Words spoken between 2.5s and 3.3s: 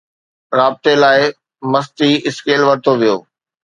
ورتو ويو